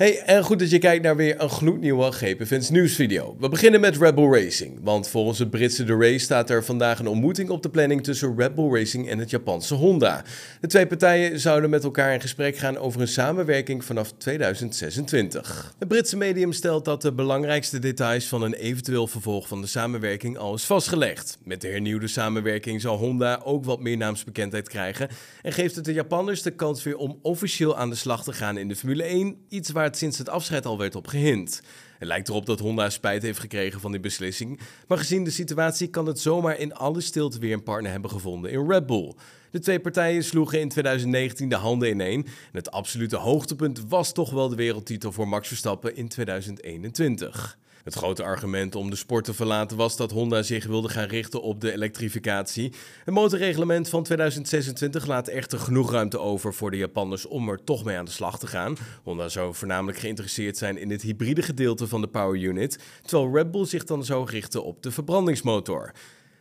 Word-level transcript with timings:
Hey, 0.00 0.22
en 0.22 0.44
goed 0.44 0.58
dat 0.58 0.70
je 0.70 0.78
kijkt 0.78 1.02
naar 1.02 1.16
weer 1.16 1.40
een 1.40 1.48
gloednieuwe 1.48 2.12
GP 2.12 2.70
nieuwsvideo. 2.70 3.36
We 3.38 3.48
beginnen 3.48 3.80
met 3.80 3.96
Red 3.96 4.14
Bull 4.14 4.32
Racing, 4.32 4.78
want 4.82 5.08
volgens 5.08 5.38
het 5.38 5.50
Britse 5.50 5.84
The 5.84 5.96
Race 5.96 6.18
staat 6.18 6.50
er 6.50 6.64
vandaag 6.64 6.98
een 6.98 7.06
ontmoeting 7.06 7.50
op 7.50 7.62
de 7.62 7.70
planning 7.70 8.02
tussen 8.02 8.34
Red 8.36 8.54
Bull 8.54 8.72
Racing 8.72 9.08
en 9.08 9.18
het 9.18 9.30
Japanse 9.30 9.74
Honda. 9.74 10.24
De 10.60 10.66
twee 10.66 10.86
partijen 10.86 11.40
zouden 11.40 11.70
met 11.70 11.84
elkaar 11.84 12.14
in 12.14 12.20
gesprek 12.20 12.56
gaan 12.56 12.76
over 12.76 13.00
een 13.00 13.08
samenwerking 13.08 13.84
vanaf 13.84 14.12
2026. 14.18 15.74
Het 15.78 15.88
Britse 15.88 16.16
medium 16.16 16.52
stelt 16.52 16.84
dat 16.84 17.02
de 17.02 17.12
belangrijkste 17.12 17.78
details 17.78 18.28
van 18.28 18.42
een 18.42 18.54
eventueel 18.54 19.06
vervolg 19.06 19.48
van 19.48 19.60
de 19.60 19.66
samenwerking 19.66 20.38
al 20.38 20.54
is 20.54 20.64
vastgelegd. 20.64 21.38
Met 21.44 21.60
de 21.60 21.68
hernieuwde 21.68 22.08
samenwerking 22.08 22.80
zal 22.80 22.96
Honda 22.96 23.40
ook 23.44 23.64
wat 23.64 23.80
meer 23.80 23.96
naamsbekendheid 23.96 24.68
krijgen 24.68 25.08
en 25.42 25.52
geeft 25.52 25.76
het 25.76 25.84
de 25.84 25.92
Japanners 25.92 26.42
de 26.42 26.50
kans 26.50 26.82
weer 26.82 26.96
om 26.96 27.18
officieel 27.22 27.76
aan 27.76 27.90
de 27.90 27.96
slag 27.96 28.24
te 28.24 28.32
gaan 28.32 28.58
in 28.58 28.68
de 28.68 28.76
Formule 28.76 29.02
1, 29.02 29.36
iets 29.48 29.70
waar 29.70 29.88
sinds 29.96 30.18
het 30.18 30.28
afscheid 30.28 30.66
al 30.66 30.78
werd 30.78 30.94
op 30.94 31.06
gehind. 31.06 31.62
Het 31.98 32.08
lijkt 32.08 32.28
erop 32.28 32.46
dat 32.46 32.60
Honda 32.60 32.90
spijt 32.90 33.22
heeft 33.22 33.38
gekregen 33.38 33.80
van 33.80 33.90
die 33.90 34.00
beslissing, 34.00 34.60
maar 34.88 34.98
gezien 34.98 35.24
de 35.24 35.30
situatie 35.30 35.88
kan 35.88 36.06
het 36.06 36.20
zomaar 36.20 36.58
in 36.58 36.74
alle 36.74 37.00
stilte 37.00 37.38
weer 37.38 37.52
een 37.52 37.62
partner 37.62 37.90
hebben 37.90 38.10
gevonden 38.10 38.50
in 38.50 38.70
Red 38.70 38.86
Bull. 38.86 39.14
De 39.50 39.58
twee 39.58 39.80
partijen 39.80 40.24
sloegen 40.24 40.60
in 40.60 40.68
2019 40.68 41.48
de 41.48 41.54
handen 41.54 41.88
ineen 41.88 42.24
en 42.24 42.32
het 42.52 42.70
absolute 42.70 43.16
hoogtepunt 43.16 43.84
was 43.88 44.12
toch 44.12 44.30
wel 44.30 44.48
de 44.48 44.56
wereldtitel 44.56 45.12
voor 45.12 45.28
Max 45.28 45.48
Verstappen 45.48 45.96
in 45.96 46.08
2021. 46.08 47.58
Het 47.84 47.94
grote 47.94 48.22
argument 48.22 48.74
om 48.74 48.90
de 48.90 48.96
sport 48.96 49.24
te 49.24 49.34
verlaten 49.34 49.76
was 49.76 49.96
dat 49.96 50.10
Honda 50.10 50.42
zich 50.42 50.66
wilde 50.66 50.88
gaan 50.88 51.08
richten 51.08 51.42
op 51.42 51.60
de 51.60 51.72
elektrificatie. 51.72 52.72
Het 53.04 53.14
motorreglement 53.14 53.88
van 53.88 54.02
2026 54.02 55.06
laat 55.06 55.28
echter 55.28 55.58
genoeg 55.58 55.92
ruimte 55.92 56.18
over 56.18 56.54
voor 56.54 56.70
de 56.70 56.76
Japanners 56.76 57.26
om 57.26 57.48
er 57.48 57.64
toch 57.64 57.84
mee 57.84 57.96
aan 57.96 58.04
de 58.04 58.10
slag 58.10 58.38
te 58.38 58.46
gaan. 58.46 58.76
Honda 59.02 59.28
zou 59.28 59.54
voornamelijk 59.54 59.98
geïnteresseerd 59.98 60.56
zijn 60.58 60.78
in 60.78 60.90
het 60.90 61.02
hybride 61.02 61.42
gedeelte 61.42 61.88
van 61.88 62.00
de 62.00 62.08
power 62.08 62.40
unit, 62.40 62.78
terwijl 63.02 63.34
Red 63.34 63.50
Bull 63.50 63.64
zich 63.64 63.84
dan 63.84 64.04
zou 64.04 64.30
richten 64.30 64.64
op 64.64 64.82
de 64.82 64.90
verbrandingsmotor. 64.90 65.92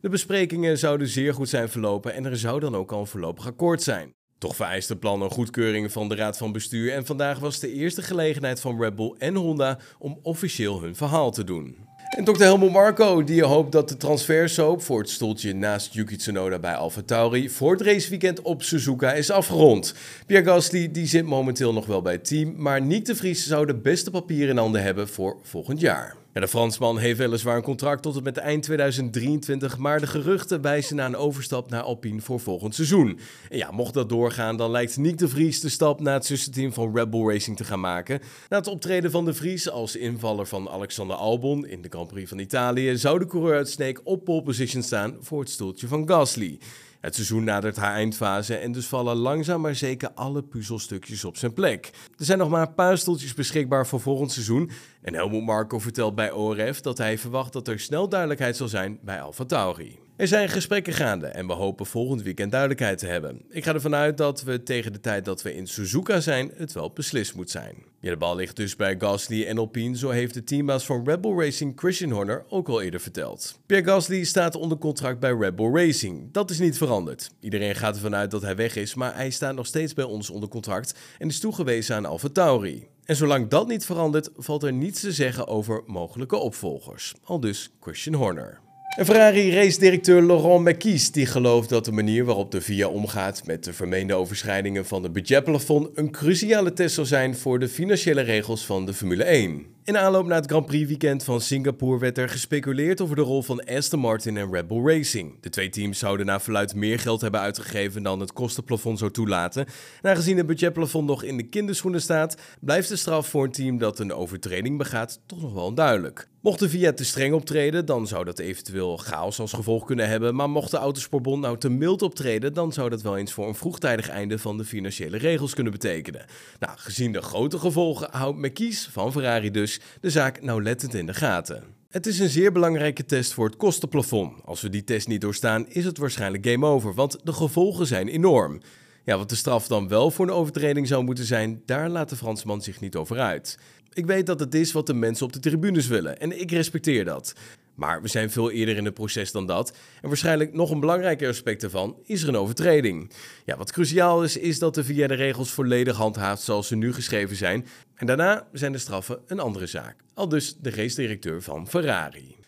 De 0.00 0.08
besprekingen 0.08 0.78
zouden 0.78 1.08
zeer 1.08 1.34
goed 1.34 1.48
zijn 1.48 1.68
verlopen 1.68 2.14
en 2.14 2.24
er 2.24 2.36
zou 2.36 2.60
dan 2.60 2.76
ook 2.76 2.92
al 2.92 3.00
een 3.00 3.06
voorlopig 3.06 3.46
akkoord 3.46 3.82
zijn. 3.82 4.14
Toch 4.38 4.56
vereist 4.56 4.88
het 4.88 5.00
plan 5.00 5.22
een 5.22 5.30
goedkeuring 5.30 5.92
van 5.92 6.08
de 6.08 6.14
Raad 6.14 6.36
van 6.36 6.52
Bestuur 6.52 6.92
en 6.92 7.06
vandaag 7.06 7.38
was 7.38 7.60
de 7.60 7.72
eerste 7.72 8.02
gelegenheid 8.02 8.60
van 8.60 8.80
Red 8.80 8.96
Bull 8.96 9.14
en 9.18 9.34
Honda 9.34 9.78
om 9.98 10.18
officieel 10.22 10.80
hun 10.80 10.96
verhaal 10.96 11.30
te 11.30 11.44
doen. 11.44 11.76
En 12.16 12.24
Dr. 12.24 12.42
Helmut 12.42 12.70
Marco, 12.72 13.24
die 13.24 13.44
hoopt 13.44 13.72
dat 13.72 13.88
de 13.88 13.96
transfersoap 13.96 14.82
voor 14.82 14.98
het 14.98 15.10
stoeltje 15.10 15.54
naast 15.54 15.94
Yuki 15.94 16.16
Tsunoda 16.16 16.58
bij 16.58 16.74
AlphaTauri 16.74 17.50
voor 17.50 17.72
het 17.72 17.80
raceweekend 17.80 18.42
op 18.42 18.62
Suzuka 18.62 19.12
is 19.12 19.30
afgerond. 19.30 19.94
Pierre 20.26 20.50
Gasly 20.50 20.90
die 20.90 21.06
zit 21.06 21.24
momenteel 21.24 21.72
nog 21.72 21.86
wel 21.86 22.02
bij 22.02 22.12
het 22.12 22.24
team, 22.24 22.54
maar 22.56 22.82
Nick 22.82 23.04
de 23.04 23.16
Vries 23.16 23.46
zou 23.46 23.66
de 23.66 23.74
beste 23.74 24.10
papieren 24.10 24.48
in 24.48 24.56
handen 24.56 24.82
hebben 24.82 25.08
voor 25.08 25.36
volgend 25.42 25.80
jaar. 25.80 26.16
De 26.40 26.48
Fransman 26.48 26.98
heeft 26.98 27.18
weliswaar 27.18 27.56
een 27.56 27.62
contract 27.62 28.02
tot 28.02 28.16
en 28.16 28.22
met 28.22 28.36
eind 28.36 28.62
2023, 28.62 29.78
maar 29.78 30.00
de 30.00 30.06
geruchten 30.06 30.60
wijzen 30.60 30.96
naar 30.96 31.06
een 31.06 31.16
overstap 31.16 31.70
naar 31.70 31.82
Alpine 31.82 32.20
voor 32.20 32.40
volgend 32.40 32.74
seizoen. 32.74 33.18
En 33.50 33.58
ja, 33.58 33.70
mocht 33.70 33.94
dat 33.94 34.08
doorgaan, 34.08 34.56
dan 34.56 34.70
lijkt 34.70 34.96
Nick 34.96 35.18
de 35.18 35.28
Vries 35.28 35.60
de 35.60 35.68
stap 35.68 36.00
naar 36.00 36.14
het 36.14 36.26
zussenteam 36.26 36.72
van 36.72 36.96
Red 36.96 37.10
Bull 37.10 37.28
Racing 37.28 37.56
te 37.56 37.64
gaan 37.64 37.80
maken. 37.80 38.20
Na 38.48 38.56
het 38.56 38.66
optreden 38.66 39.10
van 39.10 39.24
de 39.24 39.34
Vries 39.34 39.70
als 39.70 39.96
invaller 39.96 40.46
van 40.46 40.68
Alexander 40.68 41.16
Albon 41.16 41.66
in 41.66 41.82
de 41.82 41.88
Grand 41.88 42.08
Prix 42.08 42.28
van 42.28 42.38
Italië, 42.38 42.96
zou 42.96 43.18
de 43.18 43.26
coureur 43.26 43.56
uit 43.56 43.70
Snake 43.70 44.00
op 44.04 44.24
pole 44.24 44.42
position 44.42 44.82
staan 44.82 45.16
voor 45.20 45.40
het 45.40 45.50
stoeltje 45.50 45.86
van 45.86 46.08
Gasly. 46.08 46.58
Het 47.04 47.14
seizoen 47.14 47.44
nadert 47.44 47.76
haar 47.76 47.94
eindfase 47.94 48.56
en 48.56 48.72
dus 48.72 48.86
vallen 48.86 49.16
langzaam 49.16 49.60
maar 49.60 49.74
zeker 49.74 50.10
alle 50.14 50.42
puzzelstukjes 50.42 51.24
op 51.24 51.36
zijn 51.36 51.52
plek. 51.52 51.90
Er 52.18 52.24
zijn 52.24 52.38
nog 52.38 52.48
maar 52.48 52.66
een 52.66 52.74
paar 52.74 52.98
stoeltjes 52.98 53.34
beschikbaar 53.34 53.86
voor 53.86 54.00
volgend 54.00 54.32
seizoen 54.32 54.70
en 55.02 55.14
Helmut 55.14 55.44
Marco 55.44 55.78
vertelt 55.78 56.14
bij 56.14 56.32
ORF 56.32 56.80
dat 56.80 56.98
hij 56.98 57.18
verwacht 57.18 57.52
dat 57.52 57.68
er 57.68 57.80
snel 57.80 58.08
duidelijkheid 58.08 58.56
zal 58.56 58.68
zijn 58.68 58.98
bij 59.02 59.20
AlphaTauri. 59.20 59.98
Er 60.16 60.28
zijn 60.28 60.48
gesprekken 60.48 60.92
gaande 60.92 61.26
en 61.26 61.46
we 61.46 61.52
hopen 61.52 61.86
volgend 61.86 62.22
weekend 62.22 62.50
duidelijkheid 62.50 62.98
te 62.98 63.06
hebben. 63.06 63.42
Ik 63.48 63.64
ga 63.64 63.74
ervan 63.74 63.94
uit 63.94 64.16
dat 64.16 64.42
we 64.42 64.62
tegen 64.62 64.92
de 64.92 65.00
tijd 65.00 65.24
dat 65.24 65.42
we 65.42 65.54
in 65.54 65.66
Suzuka 65.66 66.20
zijn, 66.20 66.50
het 66.56 66.72
wel 66.72 66.90
beslist 66.90 67.34
moet 67.34 67.50
zijn. 67.50 67.74
Ja, 68.00 68.10
de 68.10 68.16
bal 68.16 68.36
ligt 68.36 68.56
dus 68.56 68.76
bij 68.76 68.94
Gasly 68.98 69.44
en 69.44 69.58
Alpine, 69.58 69.96
zo 69.96 70.10
heeft 70.10 70.34
de 70.34 70.44
teambaas 70.44 70.86
van 70.86 71.04
Red 71.04 71.20
Bull 71.20 71.38
Racing 71.38 71.72
Christian 71.76 72.10
Horner 72.10 72.44
ook 72.48 72.68
al 72.68 72.82
eerder 72.82 73.00
verteld. 73.00 73.58
Pierre 73.66 73.86
Gasly 73.86 74.24
staat 74.24 74.56
onder 74.56 74.78
contract 74.78 75.20
bij 75.20 75.32
Red 75.32 75.56
Bull 75.56 75.72
Racing. 75.72 76.32
Dat 76.32 76.50
is 76.50 76.58
niet 76.58 76.76
veranderd. 76.76 77.30
Iedereen 77.40 77.74
gaat 77.74 77.94
ervan 77.94 78.14
uit 78.14 78.30
dat 78.30 78.42
hij 78.42 78.56
weg 78.56 78.76
is, 78.76 78.94
maar 78.94 79.14
hij 79.14 79.30
staat 79.30 79.54
nog 79.54 79.66
steeds 79.66 79.94
bij 79.94 80.04
ons 80.04 80.30
onder 80.30 80.48
contract 80.48 80.94
en 81.18 81.28
is 81.28 81.40
toegewezen 81.40 81.96
aan 81.96 82.06
AlphaTauri. 82.06 82.88
En 83.04 83.16
zolang 83.16 83.48
dat 83.48 83.68
niet 83.68 83.84
verandert, 83.84 84.30
valt 84.36 84.62
er 84.62 84.72
niets 84.72 85.00
te 85.00 85.12
zeggen 85.12 85.46
over 85.46 85.82
mogelijke 85.86 86.36
opvolgers. 86.36 87.14
Al 87.24 87.40
dus 87.40 87.70
Christian 87.80 88.14
Horner. 88.14 88.63
Ferrari-race-directeur 88.94 90.22
Laurent 90.26 90.62
Mekies 90.62 91.12
die 91.12 91.26
gelooft 91.26 91.68
dat 91.68 91.84
de 91.84 91.92
manier 91.92 92.24
waarop 92.24 92.50
de 92.50 92.60
VIA 92.60 92.88
omgaat 92.88 93.46
met 93.46 93.64
de 93.64 93.72
vermeende 93.72 94.14
overschrijdingen 94.14 94.86
van 94.86 95.02
het 95.02 95.12
budgetplafond 95.12 95.88
een 95.94 96.10
cruciale 96.10 96.72
test 96.72 96.94
zal 96.94 97.04
zijn 97.04 97.36
voor 97.36 97.58
de 97.58 97.68
financiële 97.68 98.20
regels 98.20 98.66
van 98.66 98.86
de 98.86 98.94
Formule 98.94 99.24
1. 99.24 99.66
In 99.84 99.98
aanloop 99.98 100.26
naar 100.26 100.36
het 100.36 100.50
Grand 100.50 100.66
Prix 100.66 100.88
weekend 100.88 101.24
van 101.24 101.40
Singapore 101.40 101.98
werd 101.98 102.18
er 102.18 102.28
gespeculeerd 102.28 103.00
over 103.00 103.16
de 103.16 103.22
rol 103.22 103.42
van 103.42 103.64
Aston 103.64 104.00
Martin 104.00 104.36
en 104.36 104.52
Red 104.52 104.68
Bull 104.68 104.84
Racing. 104.86 105.40
De 105.40 105.50
twee 105.50 105.68
teams 105.68 105.98
zouden 105.98 106.26
naar 106.26 106.42
verluid 106.42 106.74
meer 106.74 106.98
geld 106.98 107.20
hebben 107.20 107.40
uitgegeven 107.40 108.02
dan 108.02 108.20
het 108.20 108.32
kostenplafond 108.32 108.98
zou 108.98 109.10
toelaten. 109.10 109.66
En 110.02 110.10
aangezien 110.10 110.36
het 110.36 110.46
budgetplafond 110.46 111.06
nog 111.06 111.22
in 111.22 111.36
de 111.36 111.48
kinderschoenen 111.48 112.00
staat, 112.00 112.36
blijft 112.60 112.88
de 112.88 112.96
straf 112.96 113.28
voor 113.28 113.44
een 113.44 113.52
team 113.52 113.78
dat 113.78 113.98
een 113.98 114.12
overtreding 114.12 114.78
begaat 114.78 115.20
toch 115.26 115.40
nog 115.40 115.52
wel 115.52 115.64
onduidelijk. 115.64 116.32
Mocht 116.44 116.58
de 116.58 116.68
VIA 116.68 116.92
te 116.92 117.04
streng 117.04 117.34
optreden, 117.34 117.86
dan 117.86 118.06
zou 118.06 118.24
dat 118.24 118.38
eventueel 118.38 118.96
chaos 118.96 119.40
als 119.40 119.52
gevolg 119.52 119.84
kunnen 119.84 120.08
hebben. 120.08 120.34
Maar 120.34 120.50
mocht 120.50 120.70
de 120.70 120.76
Autosportbond 120.76 121.42
nou 121.42 121.58
te 121.58 121.68
mild 121.68 122.02
optreden, 122.02 122.54
dan 122.54 122.72
zou 122.72 122.90
dat 122.90 123.02
wel 123.02 123.16
eens 123.16 123.32
voor 123.32 123.48
een 123.48 123.54
vroegtijdig 123.54 124.08
einde 124.08 124.38
van 124.38 124.56
de 124.56 124.64
financiële 124.64 125.16
regels 125.16 125.54
kunnen 125.54 125.72
betekenen. 125.72 126.24
Nou, 126.58 126.78
gezien 126.78 127.12
de 127.12 127.22
grote 127.22 127.58
gevolgen 127.58 128.08
houdt 128.10 128.38
McKees 128.38 128.88
van 128.92 129.12
Ferrari 129.12 129.50
dus 129.50 129.80
de 130.00 130.10
zaak 130.10 130.42
nauwlettend 130.42 130.94
in 130.94 131.06
de 131.06 131.14
gaten. 131.14 131.64
Het 131.88 132.06
is 132.06 132.18
een 132.18 132.28
zeer 132.28 132.52
belangrijke 132.52 133.04
test 133.04 133.32
voor 133.32 133.46
het 133.46 133.56
kostenplafond. 133.56 134.32
Als 134.44 134.60
we 134.60 134.68
die 134.68 134.84
test 134.84 135.08
niet 135.08 135.20
doorstaan, 135.20 135.68
is 135.68 135.84
het 135.84 135.98
waarschijnlijk 135.98 136.46
game 136.46 136.66
over, 136.66 136.94
want 136.94 137.18
de 137.22 137.32
gevolgen 137.32 137.86
zijn 137.86 138.08
enorm. 138.08 138.60
Ja, 139.04 139.16
wat 139.16 139.28
de 139.28 139.34
straf 139.34 139.66
dan 139.66 139.88
wel 139.88 140.10
voor 140.10 140.26
een 140.26 140.32
overtreding 140.32 140.88
zou 140.88 141.04
moeten 141.04 141.24
zijn, 141.24 141.62
daar 141.66 141.88
laat 141.88 142.08
de 142.08 142.16
Fransman 142.16 142.62
zich 142.62 142.80
niet 142.80 142.96
over 142.96 143.18
uit. 143.18 143.58
Ik 143.92 144.06
weet 144.06 144.26
dat 144.26 144.40
het 144.40 144.54
is 144.54 144.72
wat 144.72 144.86
de 144.86 144.94
mensen 144.94 145.26
op 145.26 145.32
de 145.32 145.38
tribunes 145.38 145.86
willen 145.86 146.20
en 146.20 146.40
ik 146.40 146.50
respecteer 146.50 147.04
dat. 147.04 147.34
Maar 147.74 148.02
we 148.02 148.08
zijn 148.08 148.30
veel 148.30 148.50
eerder 148.50 148.76
in 148.76 148.84
het 148.84 148.94
proces 148.94 149.32
dan 149.32 149.46
dat. 149.46 149.76
En 150.02 150.08
waarschijnlijk 150.08 150.52
nog 150.52 150.70
een 150.70 150.80
belangrijker 150.80 151.28
aspect 151.28 151.60
daarvan 151.60 151.96
is 152.04 152.22
er 152.22 152.28
een 152.28 152.36
overtreding. 152.36 153.10
Ja, 153.44 153.56
wat 153.56 153.72
cruciaal 153.72 154.24
is, 154.24 154.36
is 154.36 154.58
dat 154.58 154.74
de 154.74 154.84
VIA 154.84 155.06
de 155.06 155.14
regels 155.14 155.50
volledig 155.50 155.96
handhaaft 155.96 156.42
zoals 156.42 156.66
ze 156.66 156.76
nu 156.76 156.92
geschreven 156.92 157.36
zijn. 157.36 157.66
En 157.94 158.06
daarna 158.06 158.46
zijn 158.52 158.72
de 158.72 158.78
straffen 158.78 159.18
een 159.26 159.40
andere 159.40 159.66
zaak. 159.66 159.96
Al 160.14 160.28
dus 160.28 160.56
de 160.60 160.70
race-directeur 160.70 161.42
van 161.42 161.68
Ferrari. 161.68 162.43